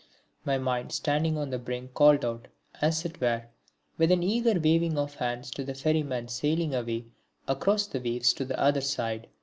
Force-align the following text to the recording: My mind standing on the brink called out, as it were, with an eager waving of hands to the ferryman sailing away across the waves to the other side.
My 0.45 0.57
mind 0.57 0.91
standing 0.93 1.37
on 1.37 1.51
the 1.51 1.59
brink 1.59 1.93
called 1.93 2.25
out, 2.25 2.47
as 2.81 3.05
it 3.05 3.21
were, 3.21 3.43
with 3.99 4.11
an 4.11 4.23
eager 4.23 4.59
waving 4.59 4.97
of 4.97 5.13
hands 5.13 5.51
to 5.51 5.63
the 5.63 5.75
ferryman 5.75 6.27
sailing 6.27 6.73
away 6.73 7.05
across 7.47 7.85
the 7.85 7.99
waves 7.99 8.33
to 8.33 8.45
the 8.45 8.59
other 8.59 8.81
side. 8.81 9.27